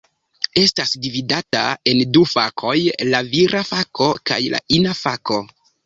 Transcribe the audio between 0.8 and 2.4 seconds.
dividata en du